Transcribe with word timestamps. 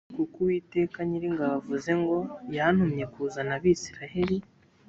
kuko 0.15 0.35
uwiteka 0.43 0.97
nyiringabo 1.07 1.53
avuze 1.59 1.91
ngo 2.01 2.17
yantumye 2.55 3.05
kuzana 3.13 3.51
abasiraheli 3.57 4.37